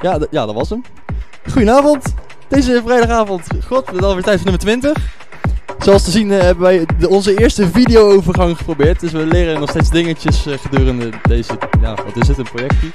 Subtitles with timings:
[0.00, 0.82] Ja, ja, dat was hem.
[1.50, 2.14] Goedenavond.
[2.48, 3.46] Deze vrijdagavond.
[3.66, 5.20] God, is alweer tijd voor nummer 20.
[5.78, 9.00] Zoals te zien eh, hebben wij onze eerste video-overgang geprobeerd.
[9.00, 11.52] Dus we leren nog steeds dingetjes eh, gedurende deze...
[11.80, 12.38] Ja, wat is het?
[12.38, 12.90] Een projectie.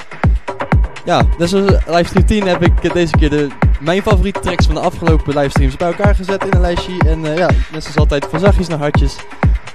[1.05, 3.47] Ja, dus als livestream 10 heb ik eh, deze keer de,
[3.79, 6.93] mijn favoriete tracks van de afgelopen livestreams bij elkaar gezet in een lijstje.
[7.05, 9.15] En ja, net zoals altijd van zachtjes naar hartjes.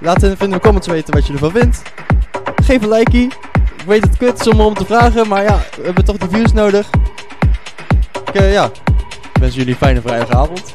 [0.00, 1.82] Laat in, in de comments weten wat je ervan vindt.
[2.62, 3.28] Geef een likeie.
[3.82, 6.52] Ik weet het kut om om te vragen, maar ja, we hebben toch die views
[6.52, 6.90] nodig.
[8.26, 8.70] Ik, eh, ja,
[9.40, 10.74] wens jullie een fijne vrijdagavond.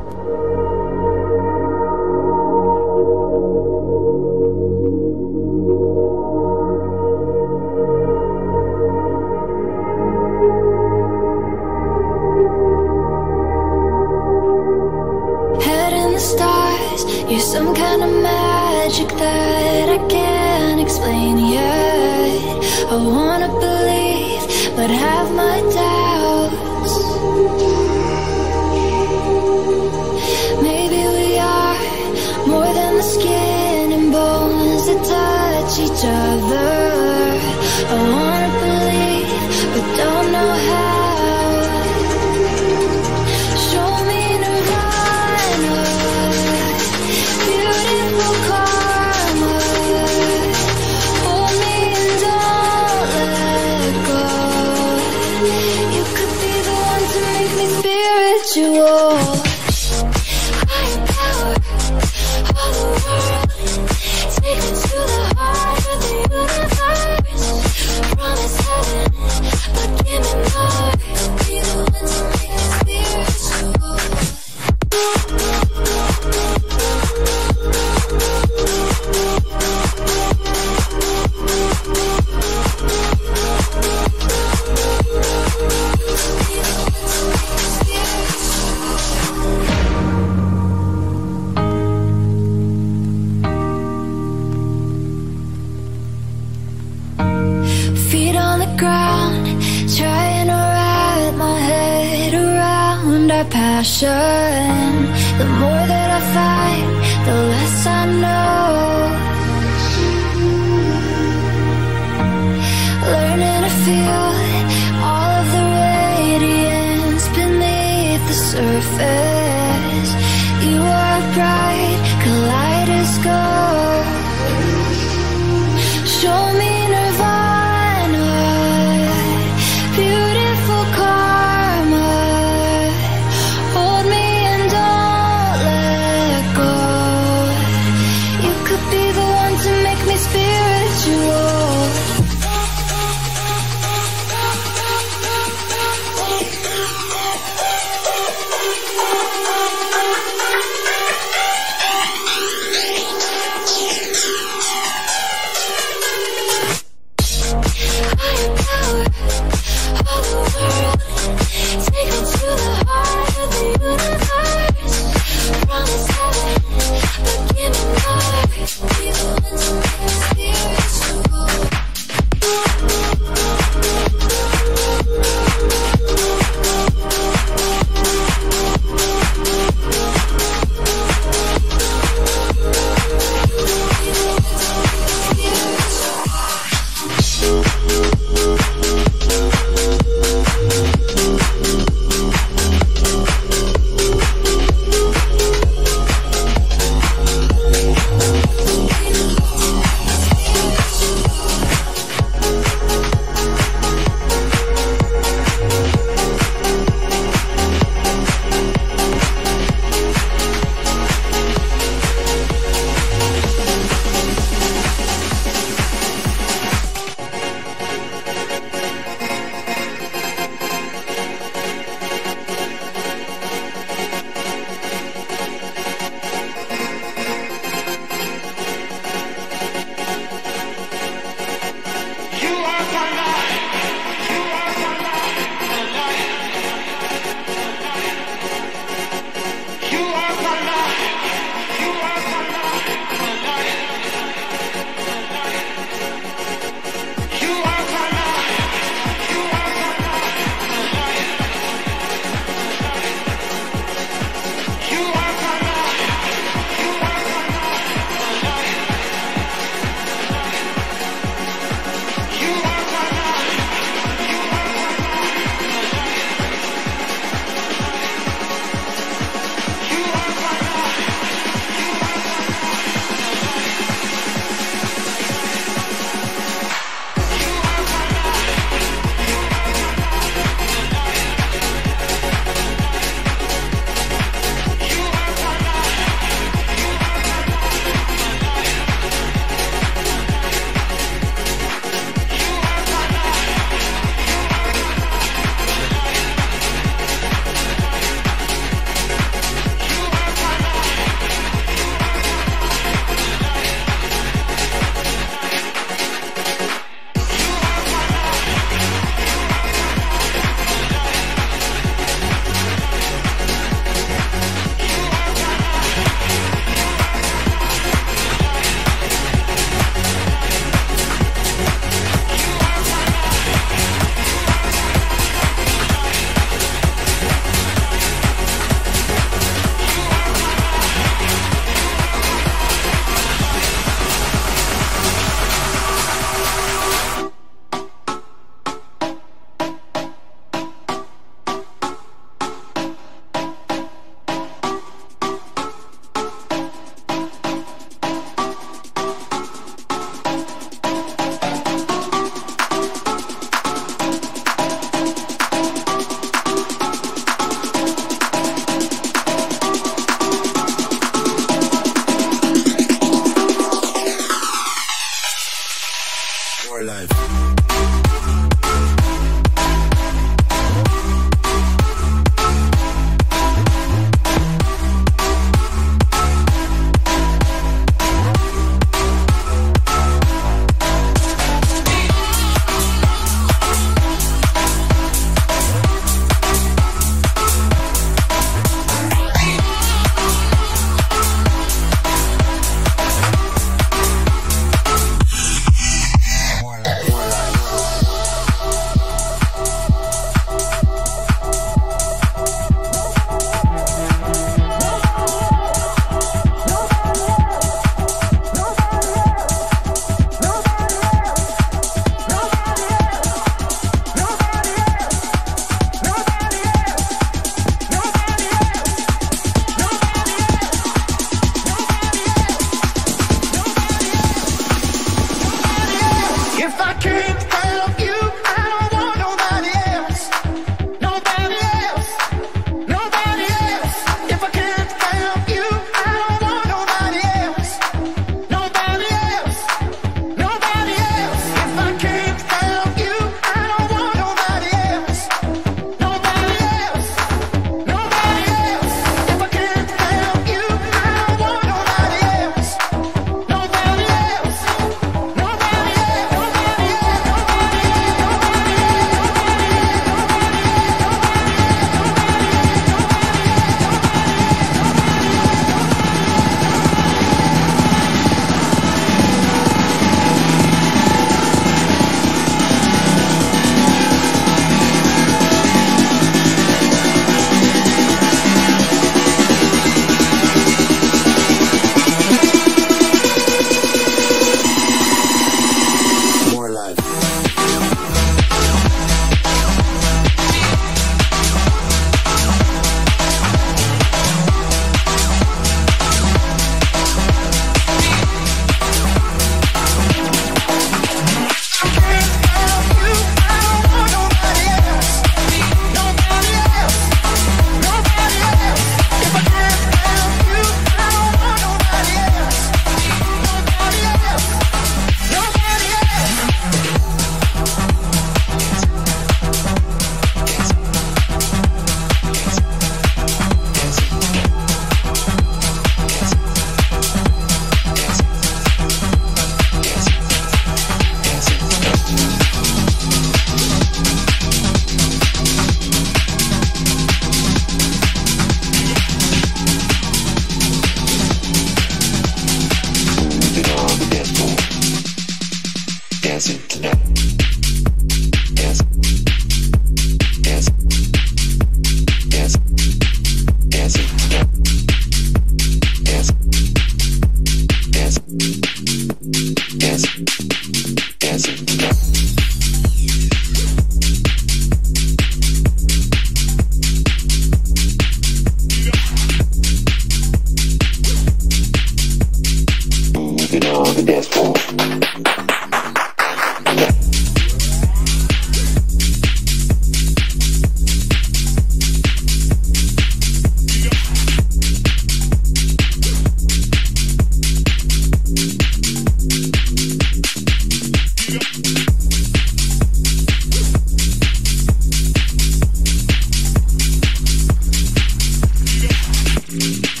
[599.51, 600.00] Mm-hmm.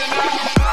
[0.00, 0.63] Back,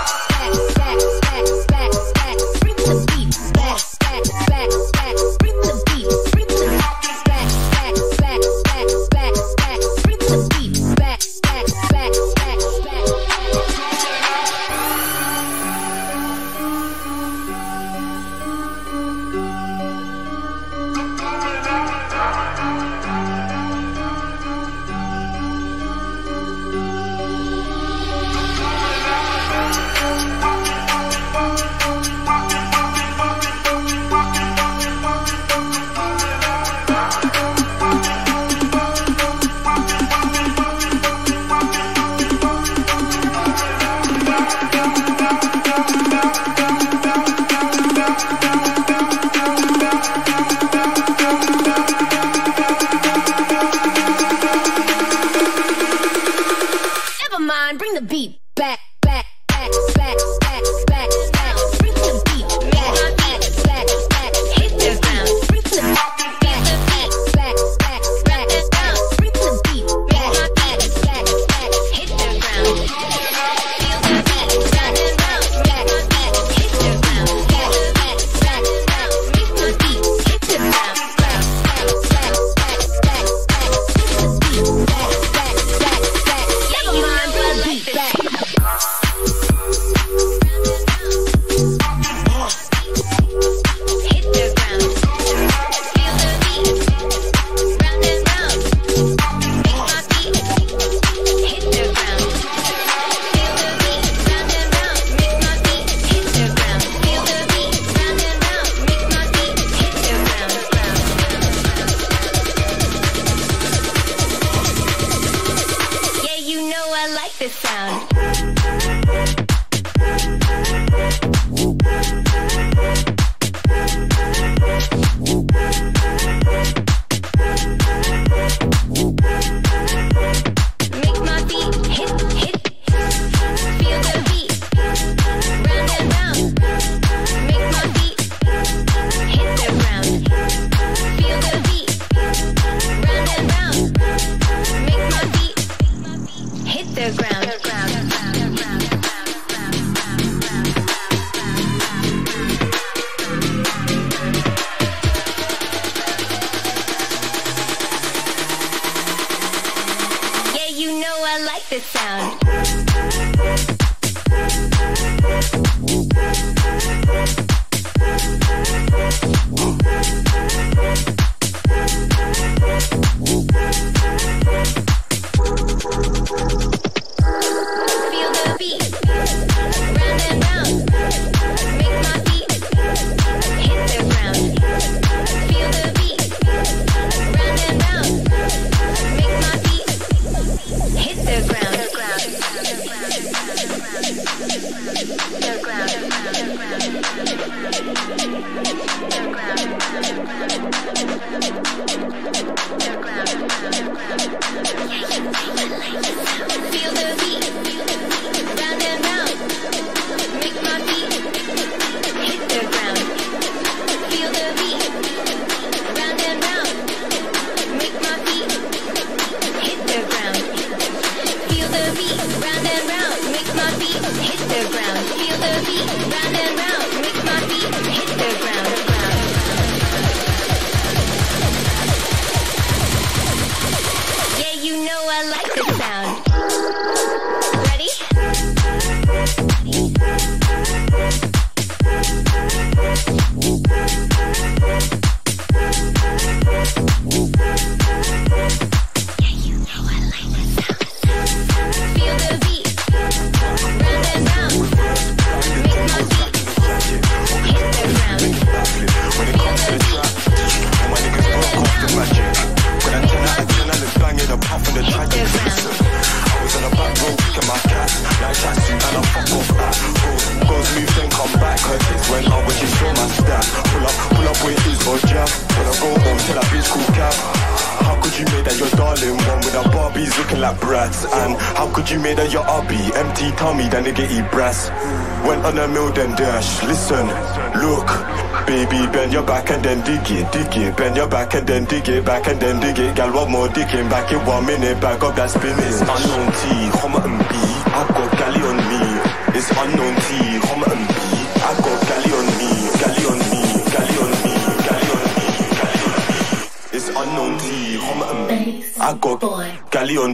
[308.92, 309.50] I got Boy.
[309.72, 310.14] galleon.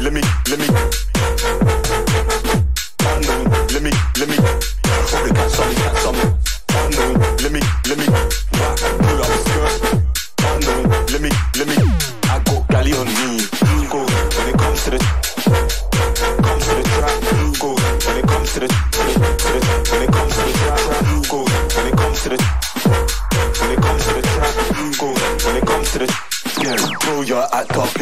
[0.00, 1.81] Let me, let me.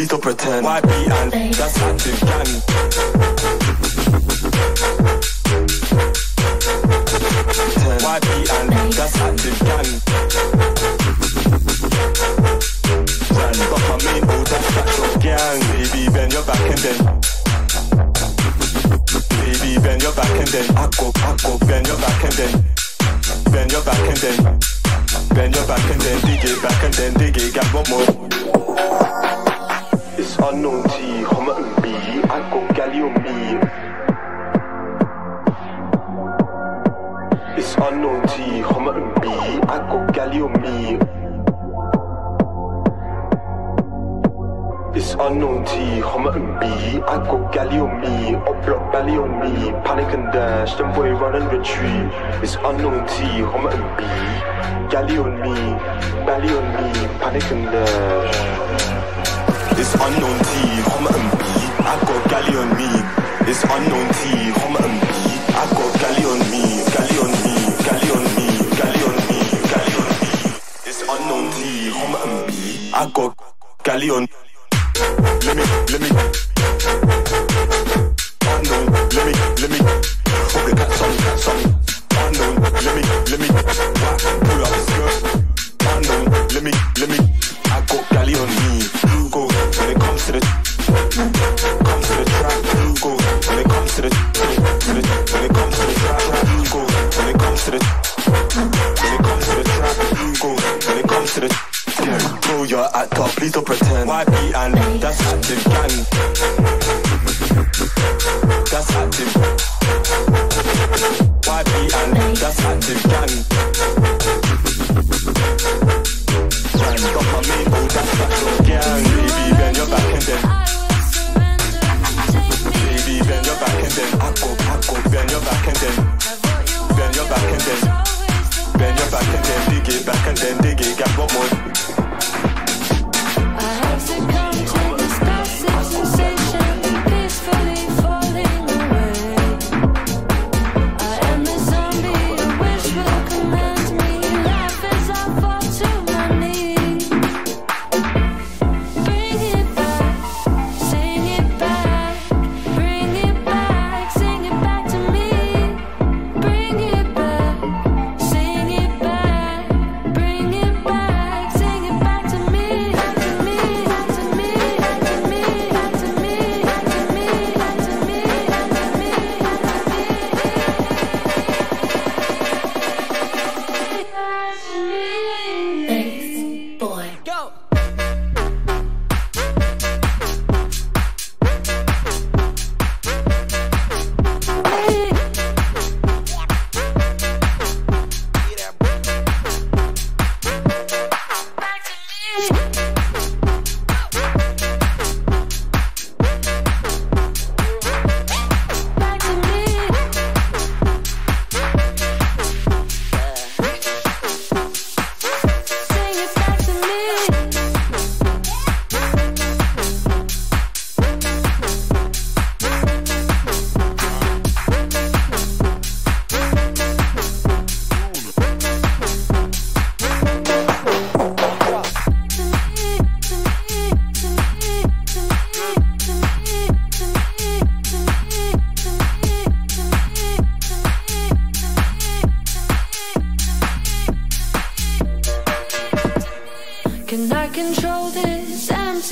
[0.01, 0.65] please don't pretend.
[0.65, 1.31] Why be an?
[1.53, 3.10] That's active gang.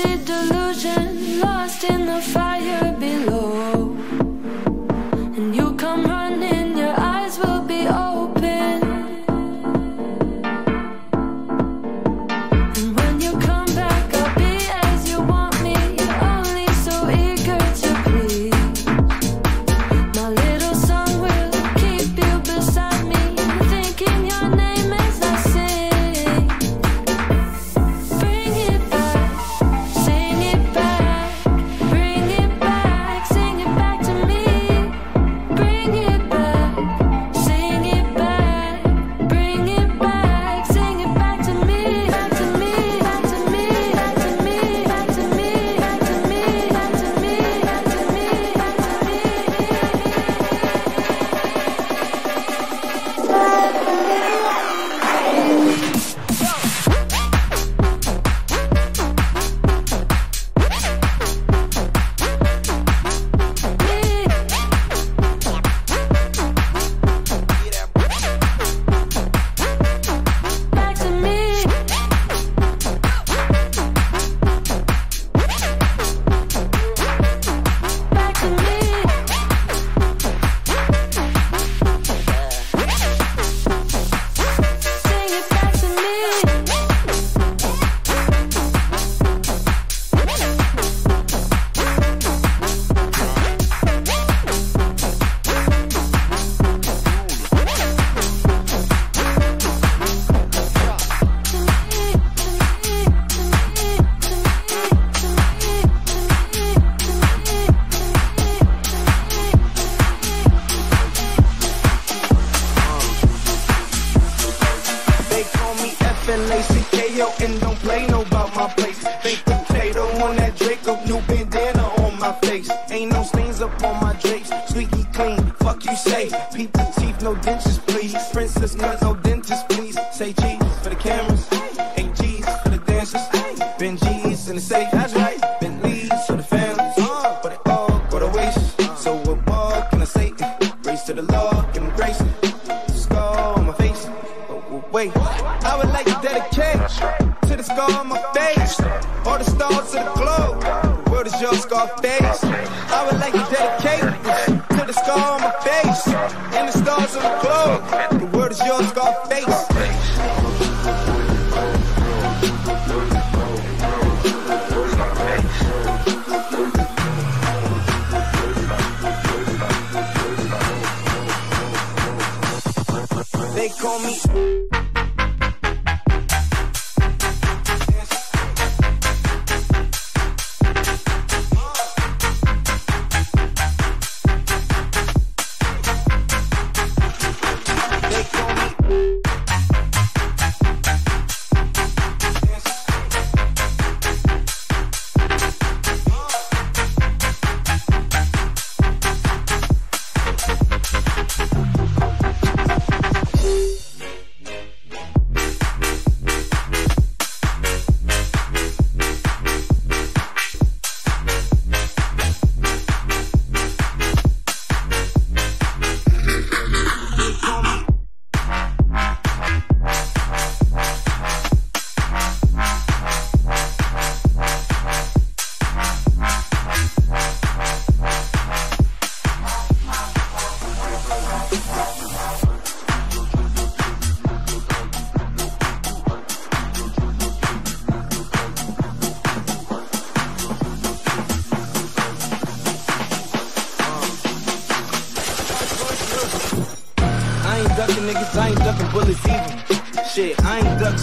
[0.00, 0.37] c'est de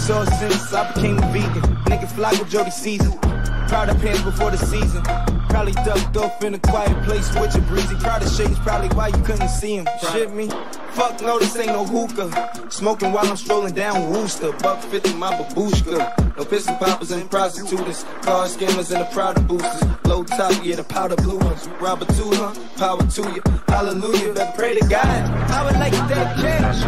[0.06, 1.62] So since I became a vegan.
[1.86, 3.18] Nigga fly with Jody season.
[3.66, 5.02] Proud of pants before the season.
[5.48, 7.96] Probably ducked off in a quiet place with a breezy.
[7.96, 9.88] Proud of shades, probably why you couldn't see him.
[10.12, 10.48] Shit me.
[10.90, 12.70] Fuck no, this ain't no hookah.
[12.70, 14.52] Smoking while I'm strolling down Wooster.
[14.52, 16.36] Buck 50, my babushka.
[16.36, 18.04] No pistol poppers and prostitutes.
[18.22, 19.82] Car skimmers and the Prada boosters.
[20.04, 21.66] Low top, yeah, the powder blue ones.
[21.80, 22.54] Robert two, huh?
[22.76, 23.42] Power to you.
[23.66, 25.04] Hallelujah, but pray to God.
[25.50, 26.82] I would like that cash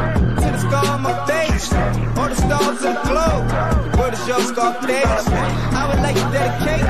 [0.45, 3.45] to the scar on my face the stars in the Where
[3.93, 6.87] The world is yours, I would like to dedicate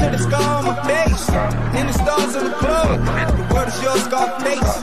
[0.00, 1.26] to the scar on my face
[1.72, 3.04] Then the stars in the globe.
[3.36, 4.74] The world is yours, Scarface.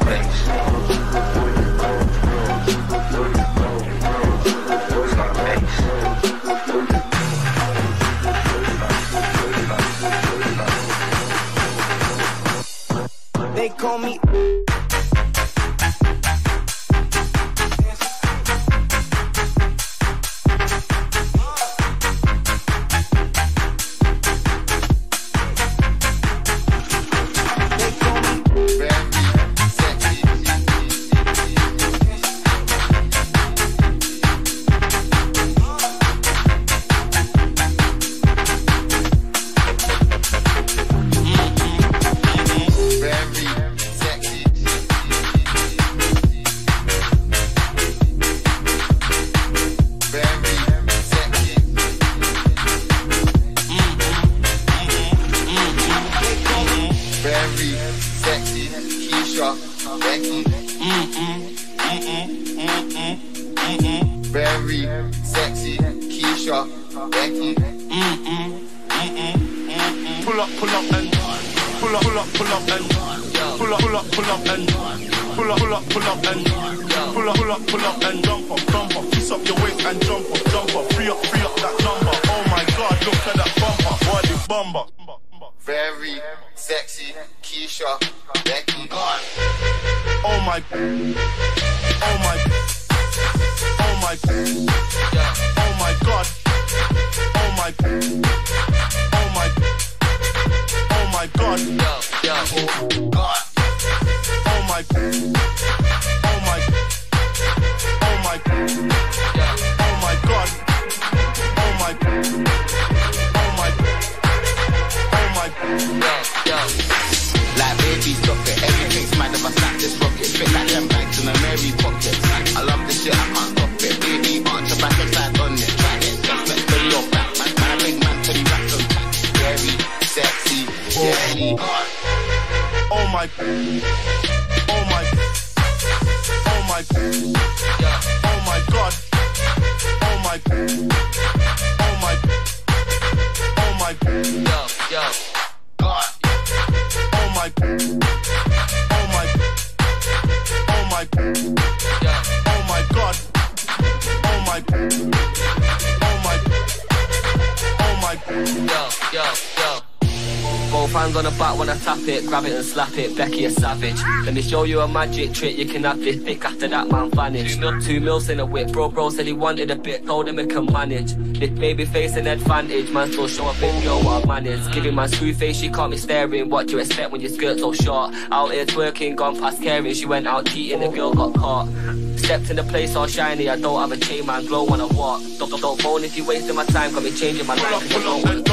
[164.52, 166.44] show you a magic trick, you can have this thick.
[166.44, 167.62] after that man vanished.
[167.62, 170.38] Two, two mils in a whip, bro, bro said he wanted a bit, told him
[170.38, 171.14] he can manage.
[171.40, 174.68] This baby face an advantage, man, still show up if your what man is.
[174.68, 176.50] Giving my screw face, she caught me staring.
[176.50, 178.14] What do you expect when your skirt's so short?
[178.30, 181.70] Out here twerking, gone past caring, she went out cheating, the girl got caught.
[182.18, 184.86] Stepped in the place all shiny, I don't have a chain, man, glow when I
[184.88, 185.22] walk.
[185.40, 187.90] Don't, don't, don't phone if you wasting my time, got me changing my life.
[187.90, 188.46] Pull up, pull up, and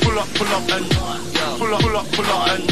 [0.00, 0.90] pull up, pull up, and
[1.58, 2.70] pull up, pull up, pull up, and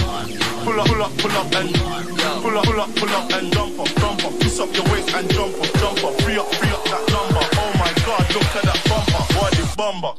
[0.64, 2.16] pull up, pull up, pull up, and
[2.57, 4.32] Pull up, pull up, pull up and jump up, jump up.
[4.40, 6.20] Twist up your waist and jump up, jump up.
[6.22, 7.44] Free up, free up that number.
[7.52, 9.38] Oh my God, look at that bumper.
[9.38, 10.14] What is bumper?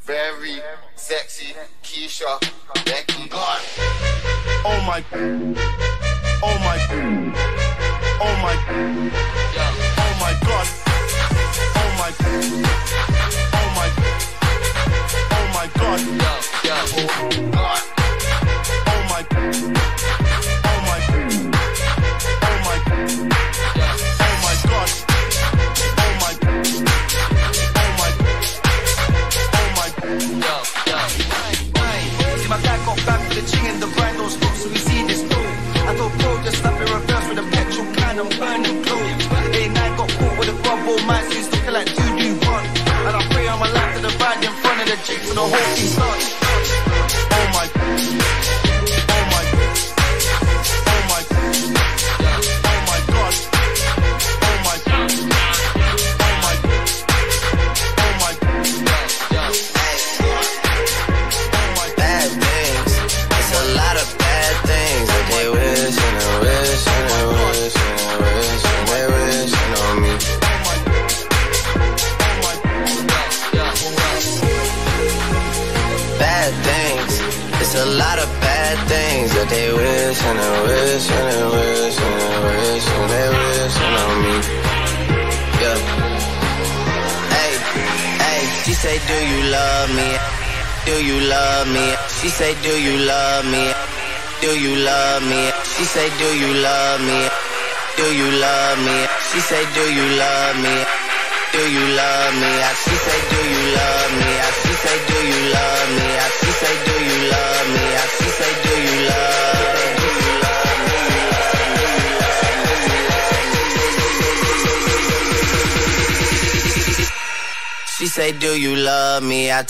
[0.00, 0.62] Very
[0.96, 2.40] sexy, Keisha,
[2.86, 3.28] Becky.
[3.28, 3.60] God.
[4.64, 5.04] Oh my.
[6.42, 6.78] Oh my.
[8.22, 9.37] Oh my.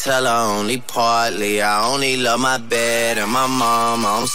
[0.09, 1.61] tell her only partly.
[1.61, 4.07] I only love my bed and my mom.
[4.07, 4.27] I'm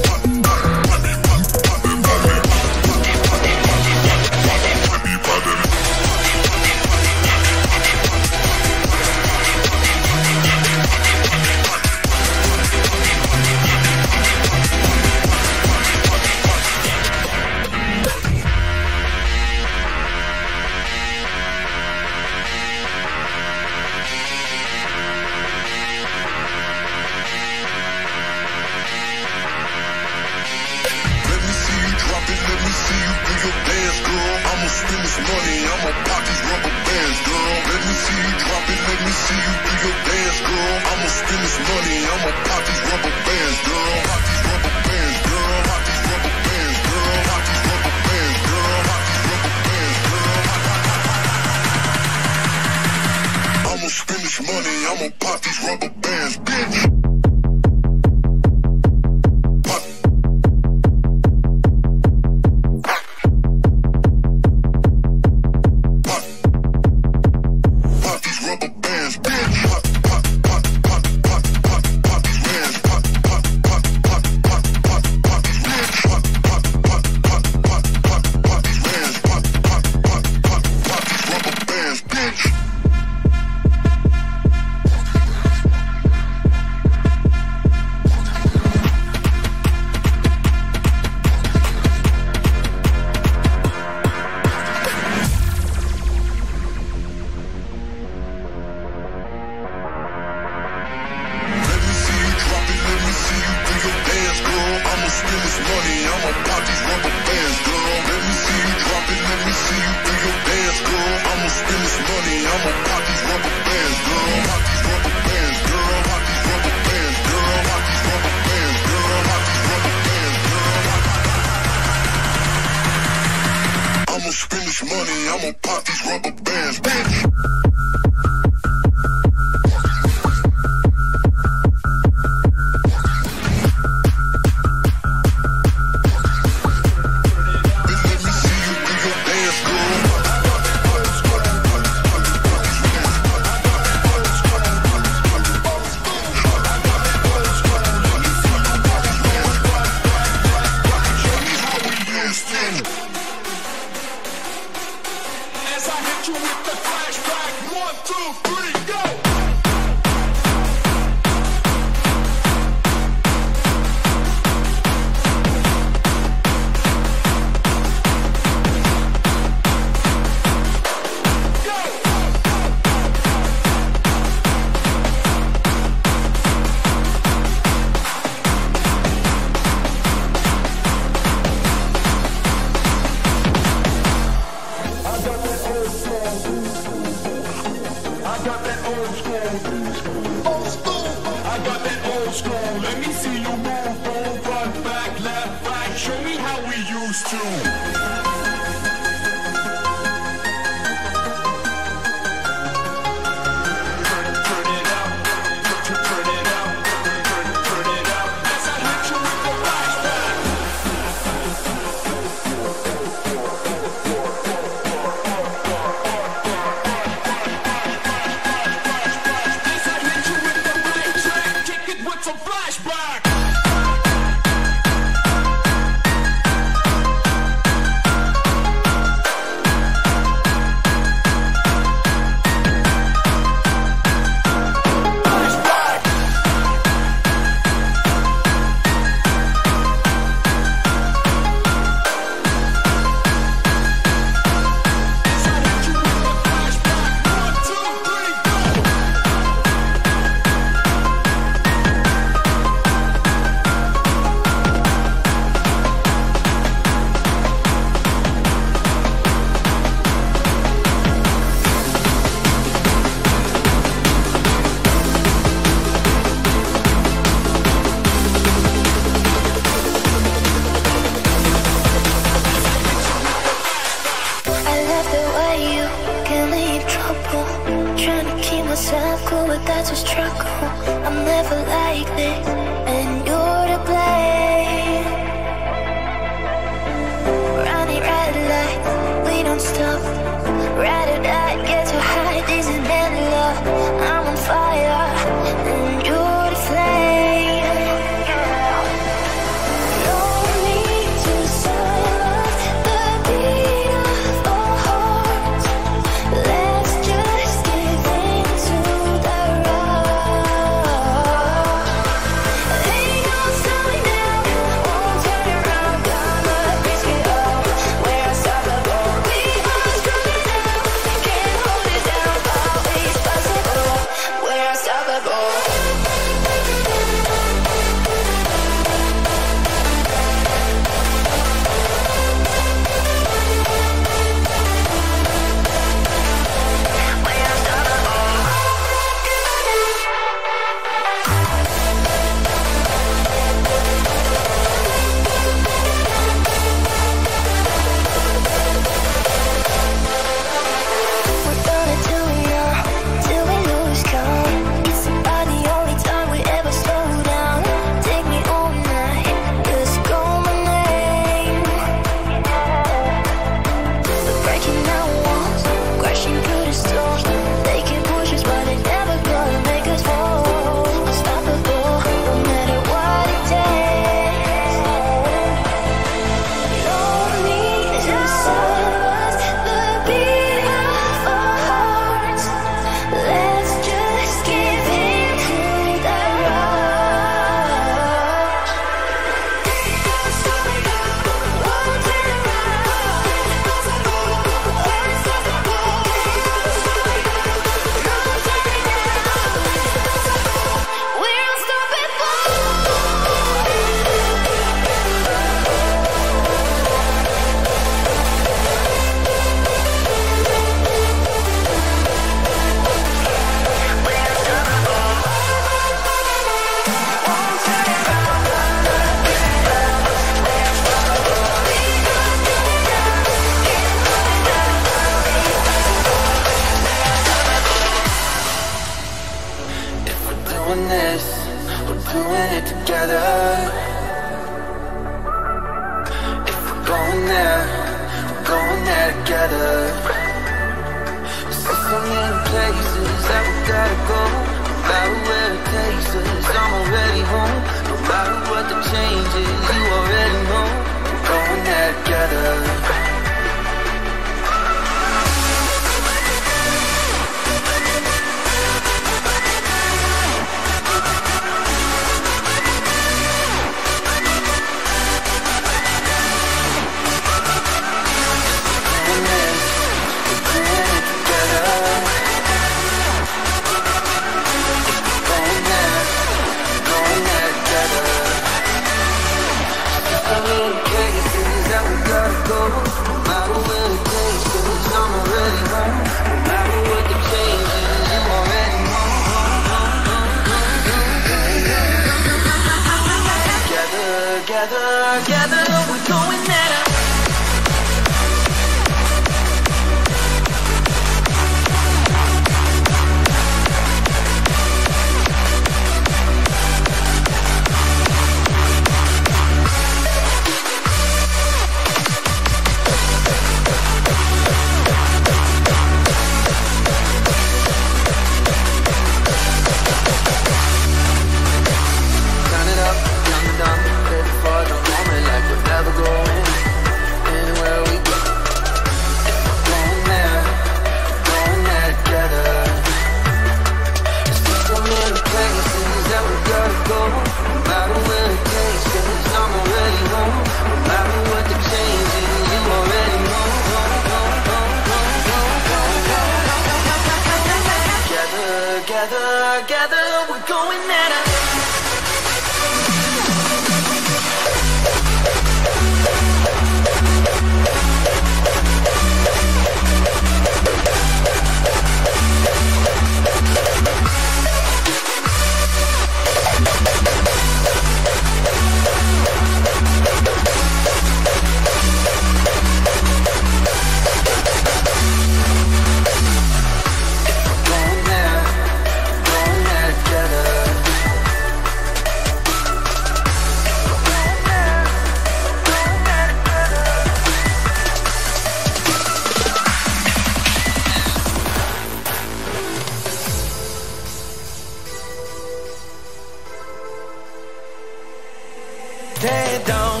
[599.24, 600.00] head down.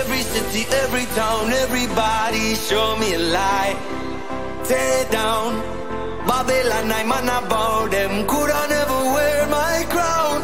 [0.00, 3.78] Every city, every town, everybody show me a light.
[4.68, 5.50] Tear down.
[6.28, 8.26] Babylon, I'm on about them.
[8.26, 10.36] Could I never wear my crown?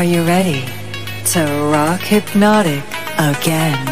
[0.00, 0.64] Are you ready
[1.32, 2.82] to rock hypnotic
[3.18, 3.89] again?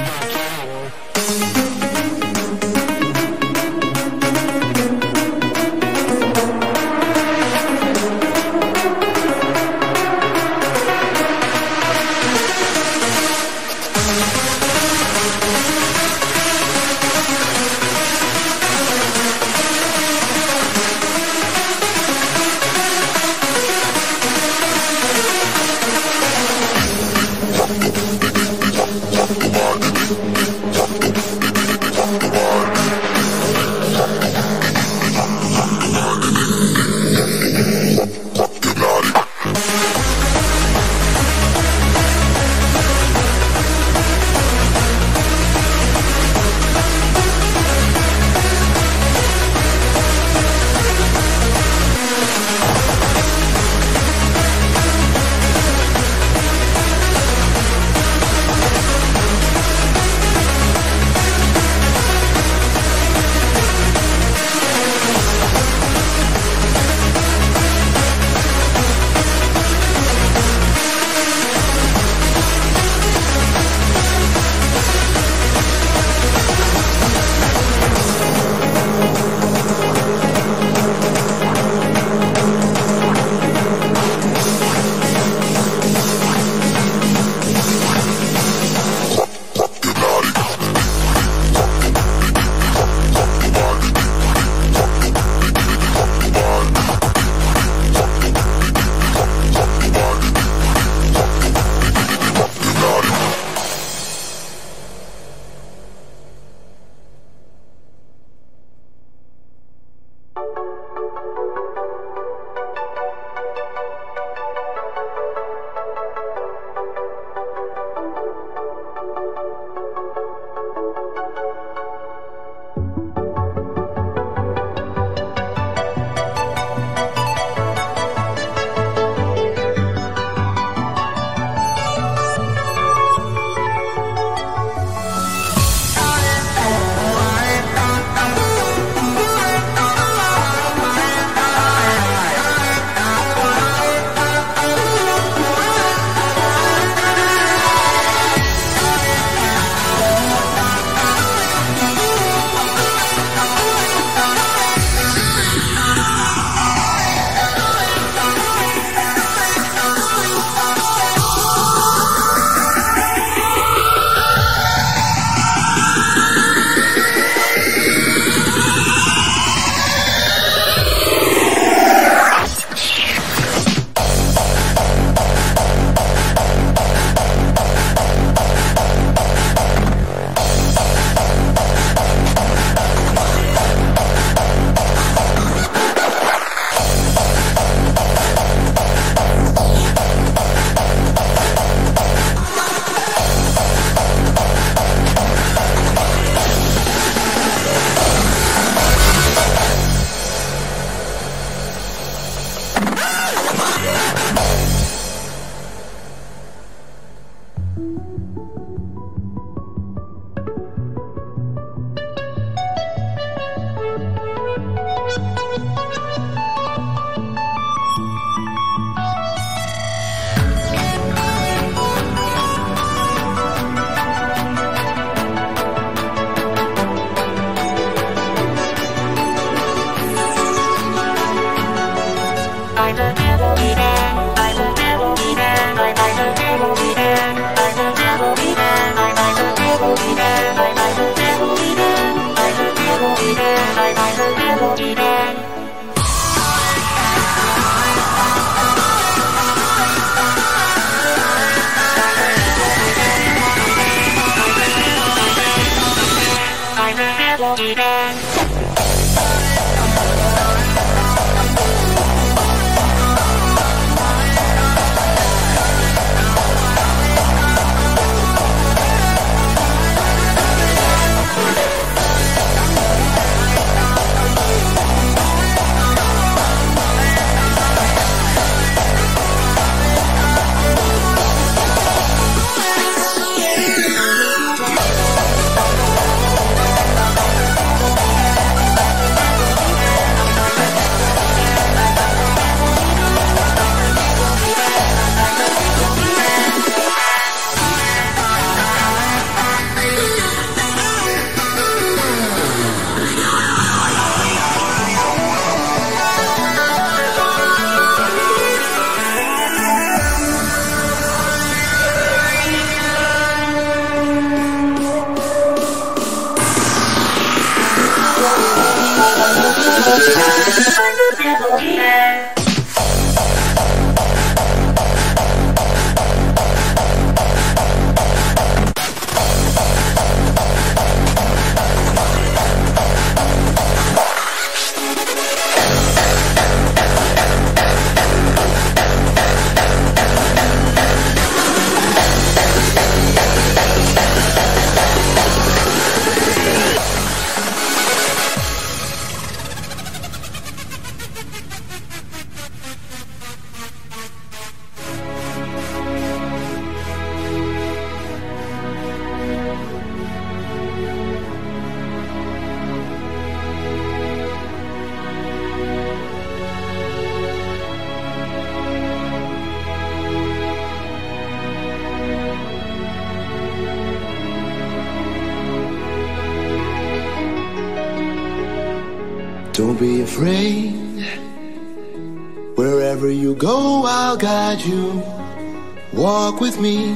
[386.39, 386.95] walk with me.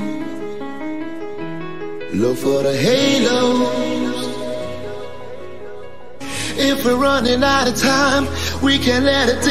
[2.13, 4.23] Look for the halos.
[6.55, 8.27] If we're running out of time,
[8.63, 9.42] we can let it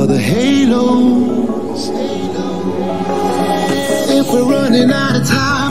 [0.00, 1.90] for the halos.
[4.08, 5.69] If we're running out of time.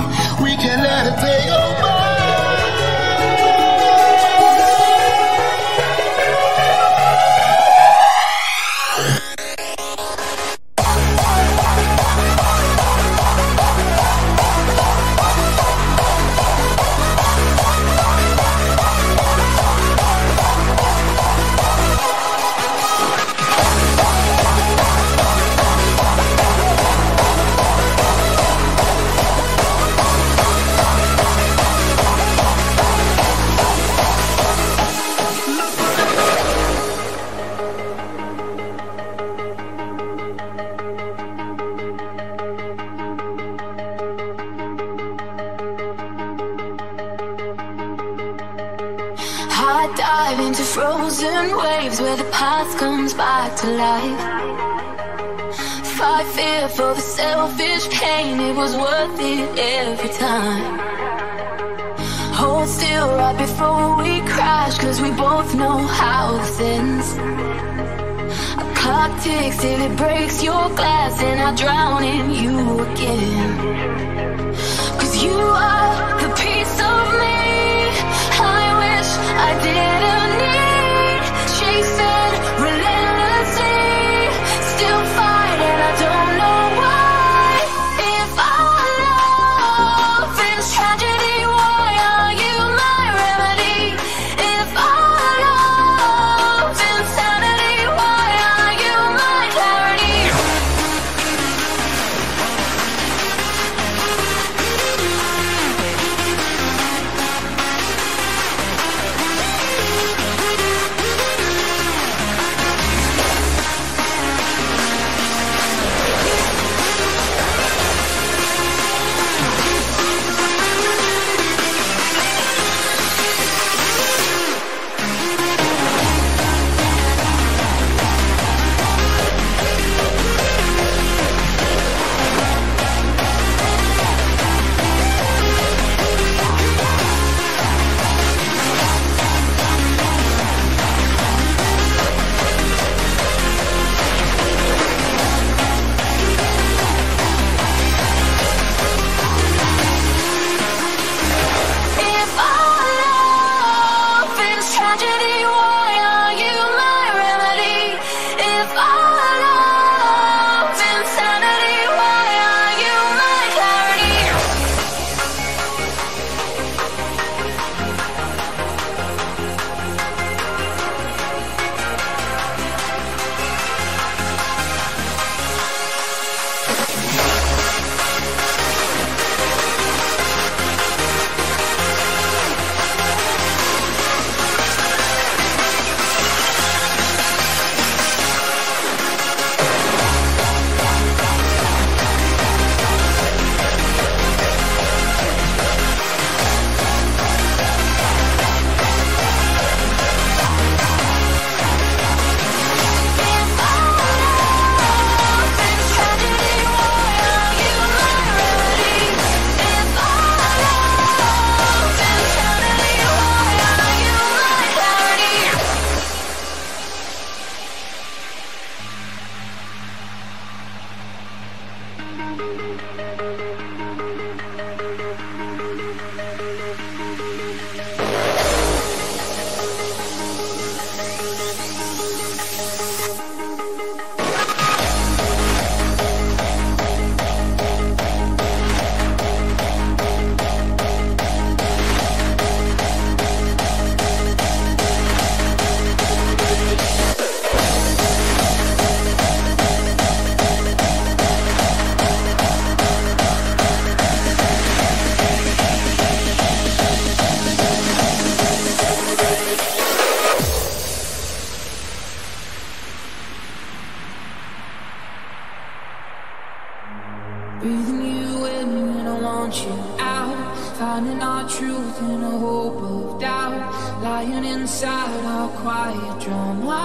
[267.61, 270.77] Breathing you in and I want you out.
[270.77, 274.02] Finding our truth in a hope of doubt.
[274.02, 276.80] Lying inside our quiet drama.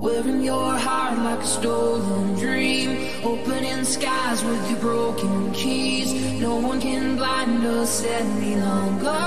[0.00, 3.10] Wearing your heart like a stolen dream.
[3.22, 6.14] Opening skies with your broken keys.
[6.40, 9.26] No one can blind us any longer.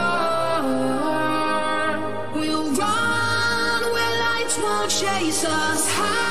[2.33, 6.22] We'll run where lights won't chase us high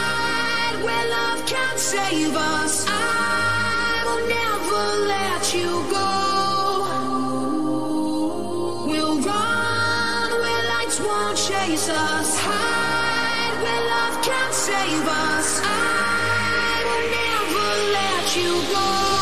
[1.93, 2.87] save us.
[2.89, 6.11] I will never let you go.
[8.89, 12.31] We'll run where lights won't chase us.
[12.47, 15.49] Hide where love can't save us.
[15.63, 19.22] I will never let you go.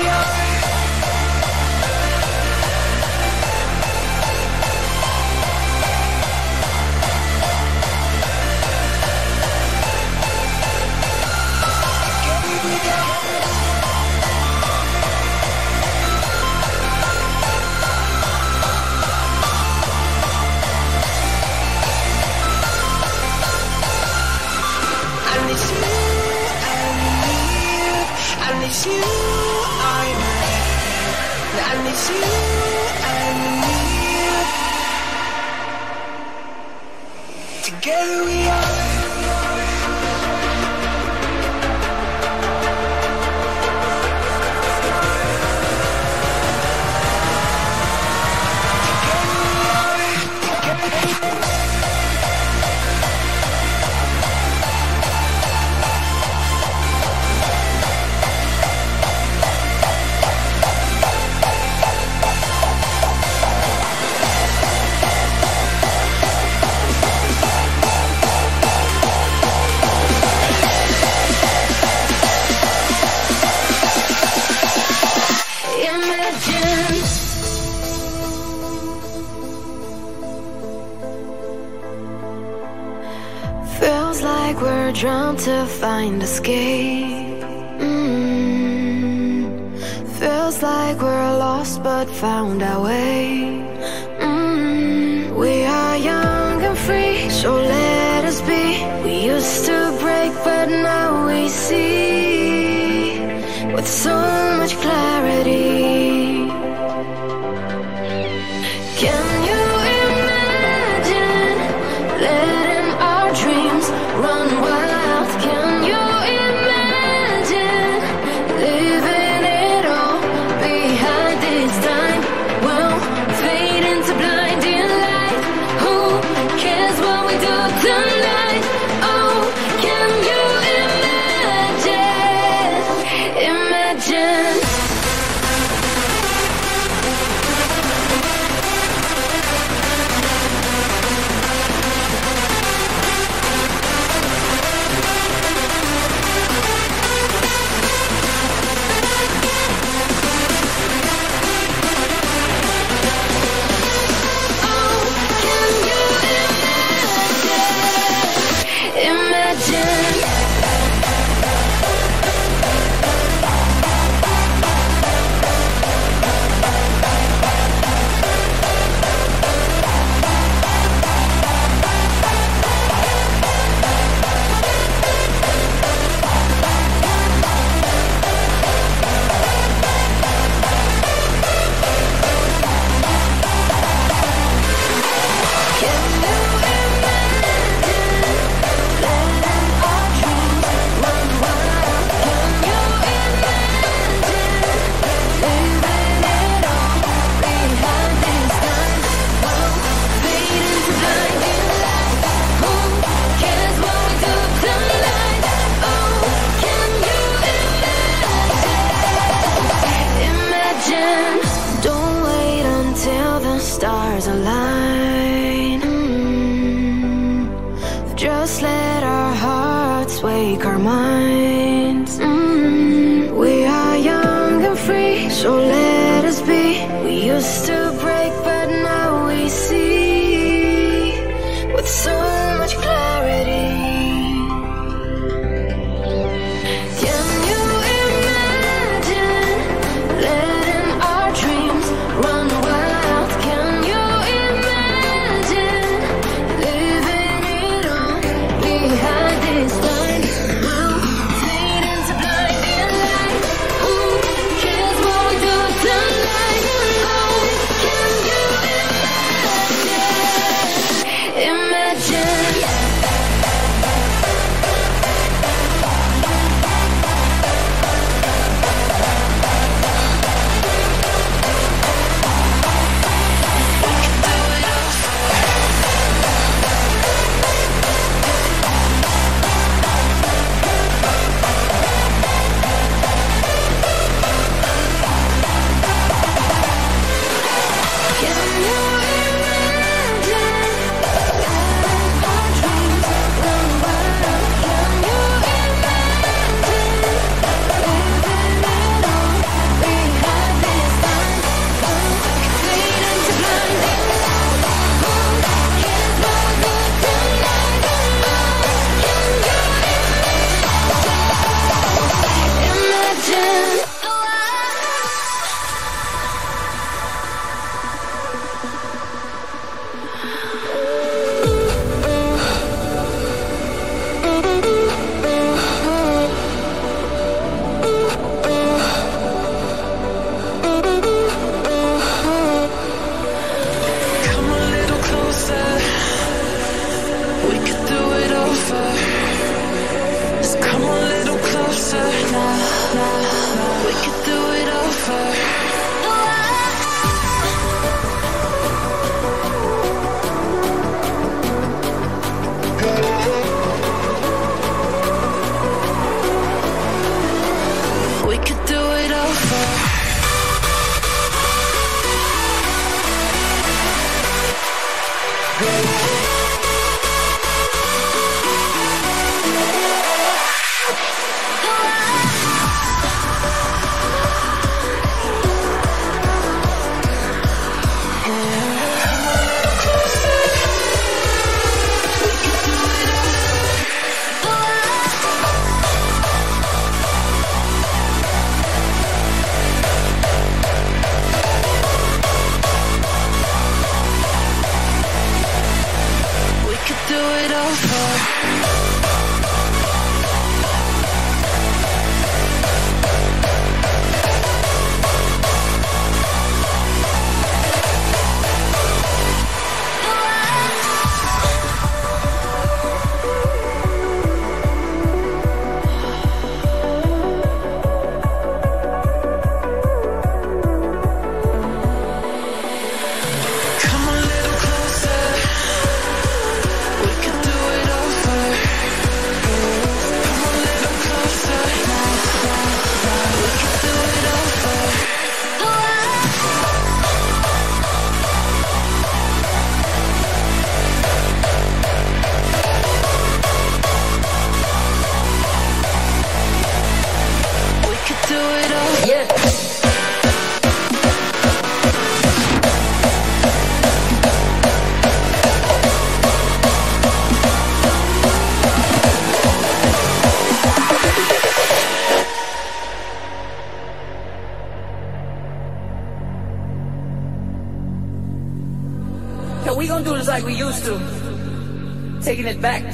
[0.00, 0.47] We are.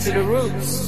[0.04, 0.83] To the roots,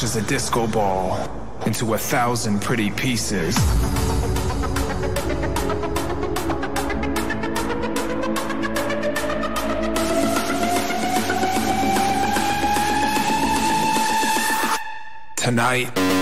[0.00, 1.18] smashes a disco ball
[1.66, 3.54] into a thousand pretty pieces.
[15.36, 16.19] Tonight.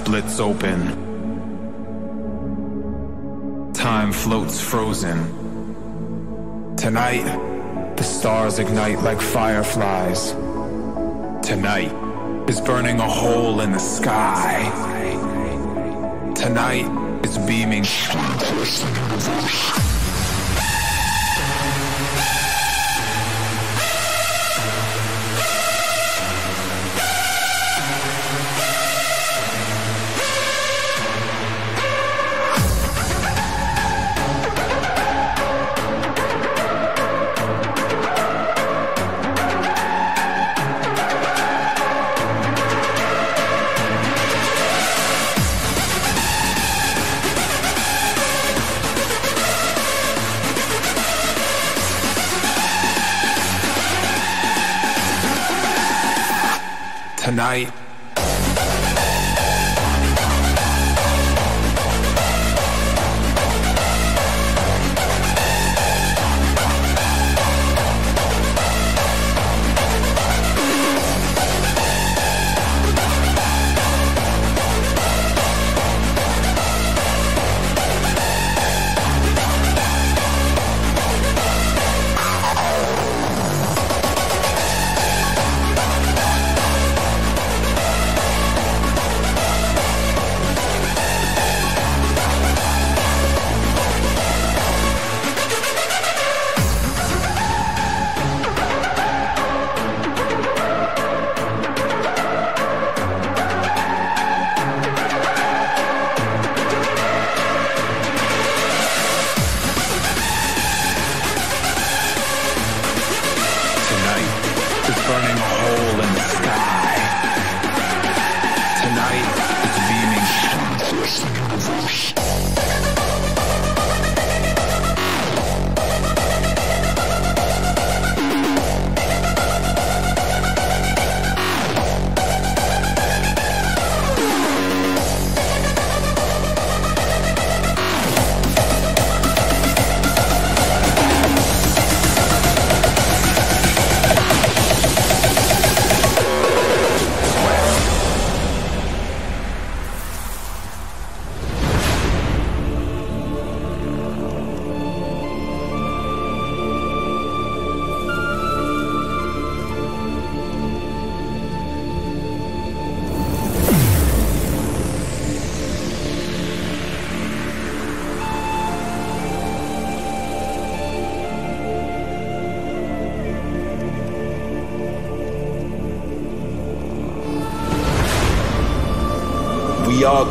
[0.00, 0.80] splits open.
[3.74, 5.18] Time floats frozen.
[6.76, 7.26] Tonight,
[7.96, 10.32] the stars ignite like fireflies.
[11.42, 11.92] Tonight
[12.48, 14.54] is burning a hole in the sky.
[16.34, 16.88] Tonight
[17.26, 17.84] is beaming.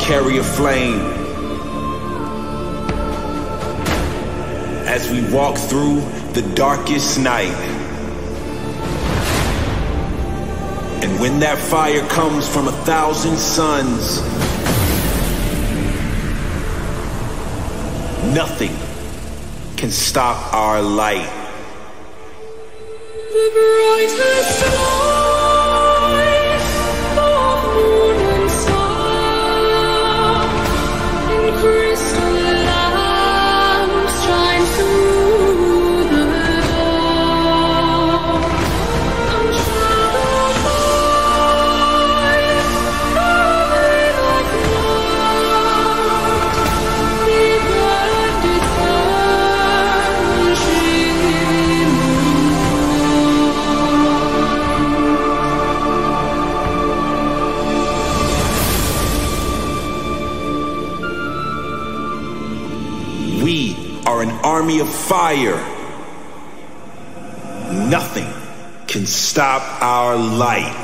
[0.09, 1.01] carry a flame.
[4.87, 6.01] As we walk through
[6.33, 7.53] the darkest night.
[11.03, 14.19] And when that fire comes from a thousand suns,
[18.33, 18.75] nothing
[19.77, 21.29] can stop our light.
[64.59, 65.55] army of fire.
[67.87, 68.27] Nothing
[68.87, 70.78] can stop our light.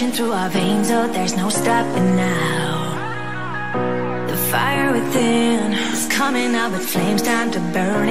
[0.00, 2.96] rushing through our veins, oh, there's no stopping now.
[4.30, 8.08] The fire within is coming out with flames, time to burn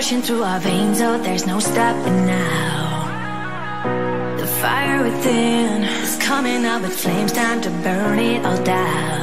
[0.00, 3.04] rushing through our veins, oh, there's no stopping now.
[4.40, 9.19] The fire within is coming out with flames, time to burn it all down.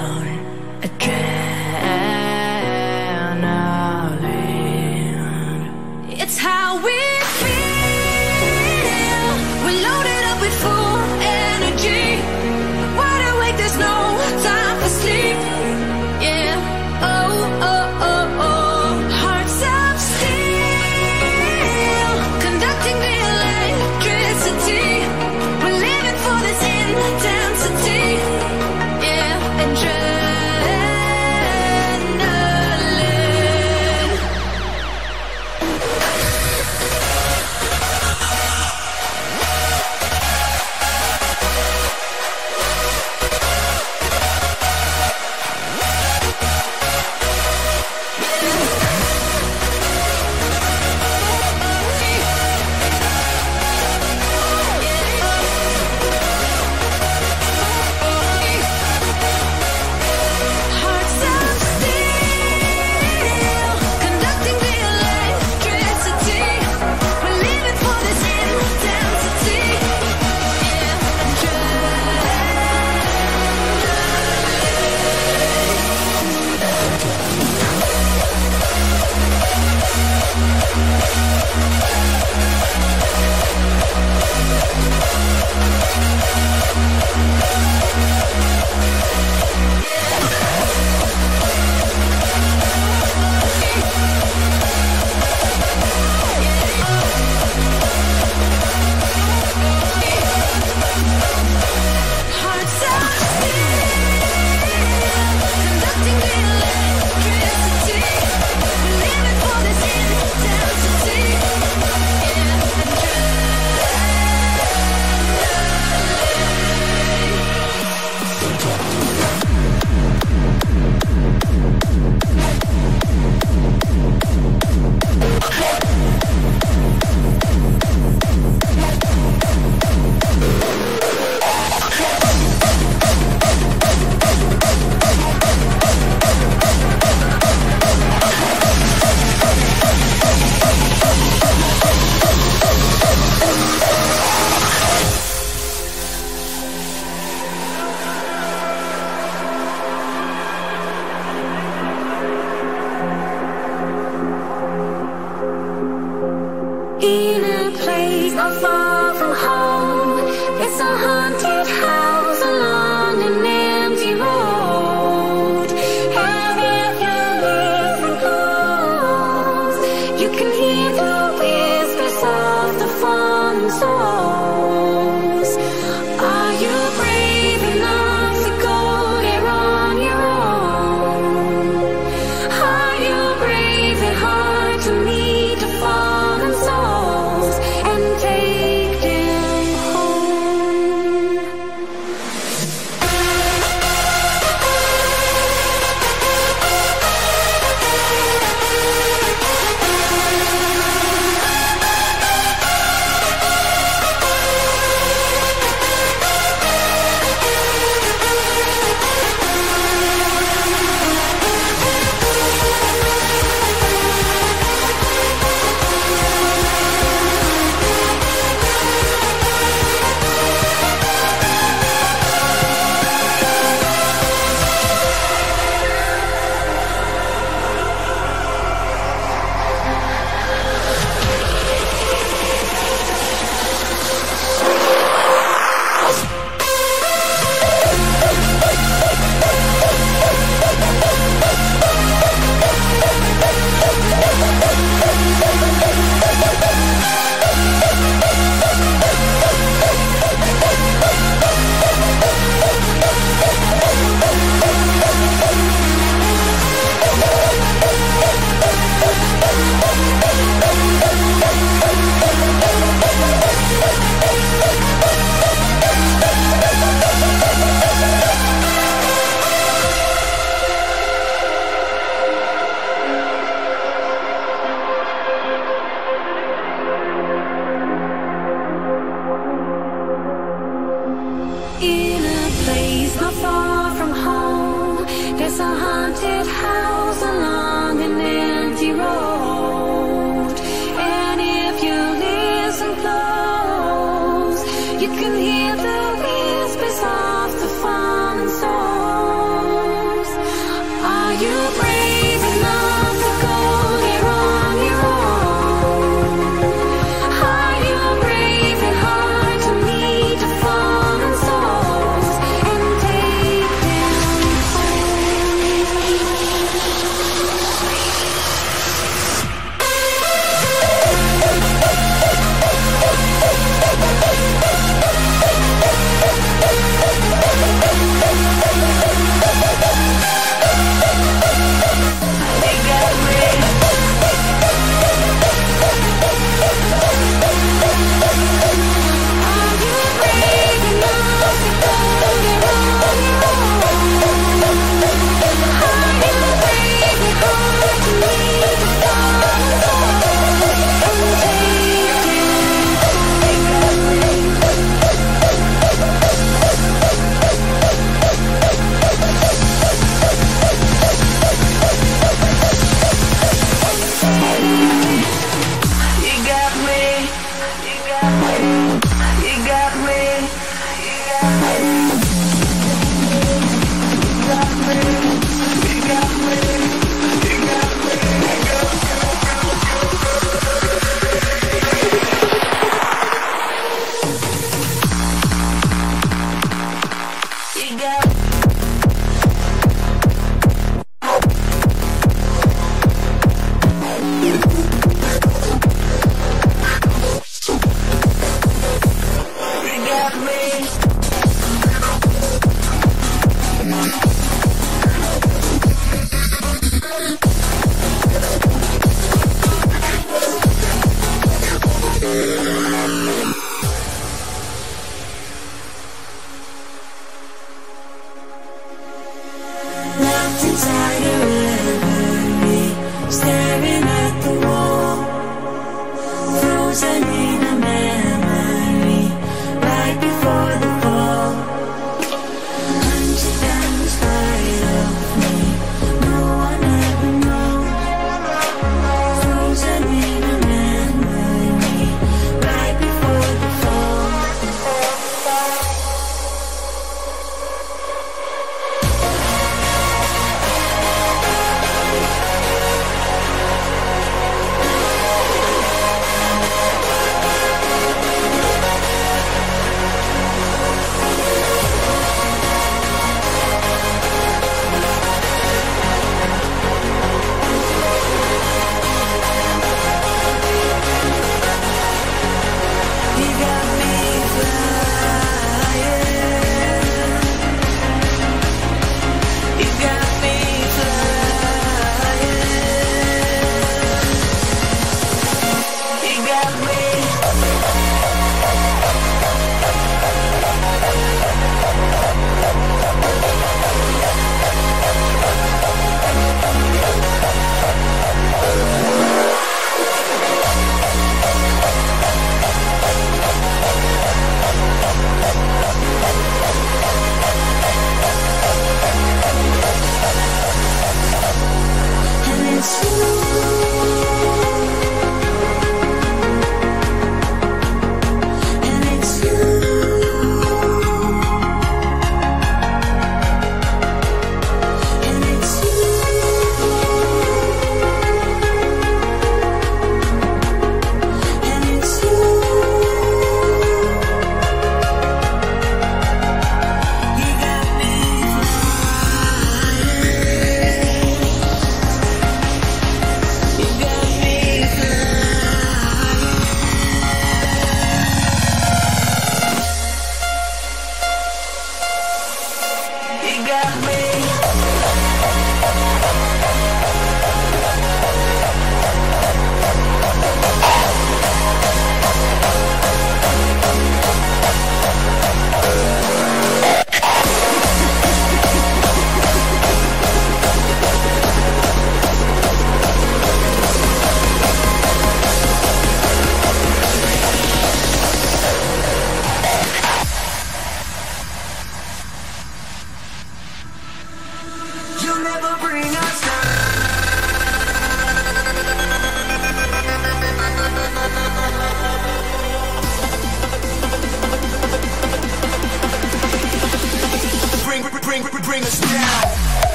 [281.79, 285.05] In a place not far from home,
[285.37, 286.96] there's a haunted house.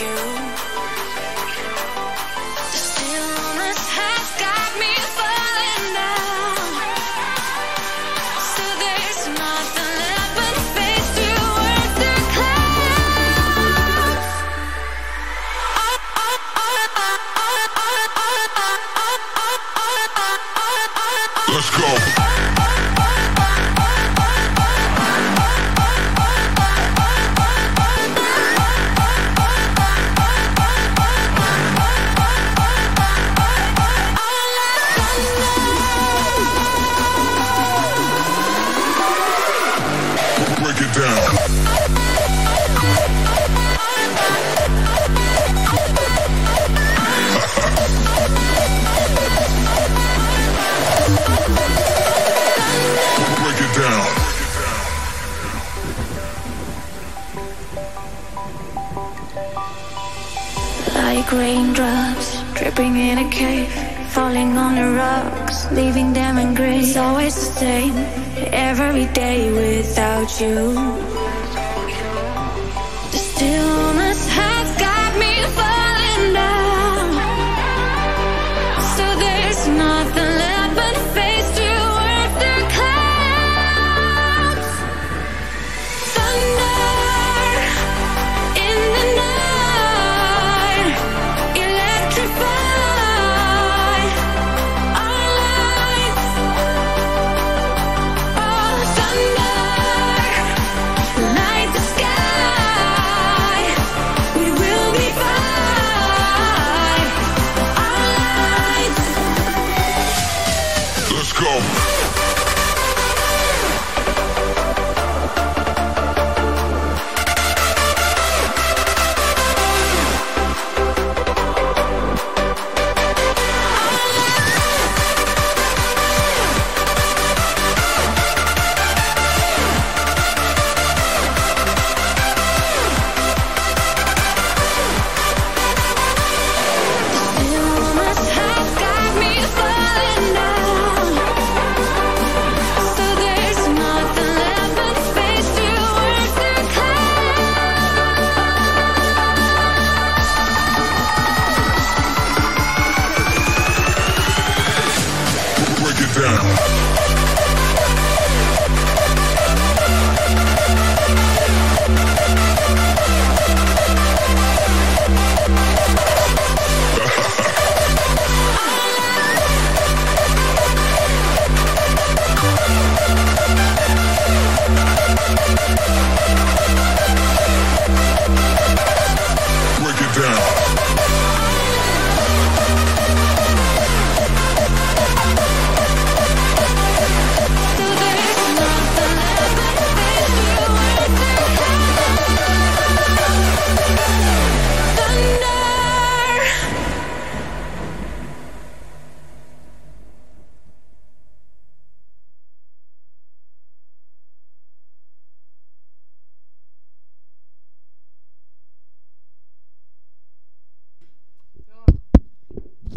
[0.00, 0.39] You.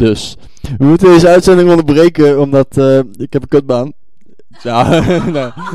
[0.03, 0.35] Dus,
[0.77, 3.93] we moeten deze uitzending onderbreken, omdat eh, ik heb een kutbaan.
[4.61, 5.19] Ja, nee,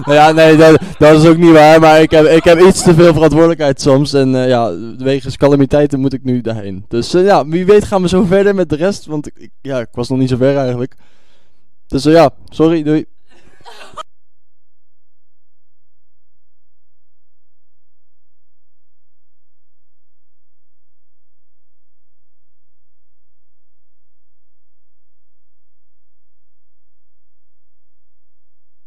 [0.05, 2.83] nou ja, nee dat, dat is ook niet waar, maar ik heb, ik heb iets
[2.83, 4.13] te veel verantwoordelijkheid soms.
[4.13, 6.85] En eh, ja, wegens calamiteiten moet ik nu daarheen.
[6.89, 9.79] Dus eh, ja, wie weet gaan we zo verder met de rest, want ik, ja,
[9.79, 10.95] ik was nog niet zo ver eigenlijk.
[11.87, 13.05] Dus ja, sorry, doei.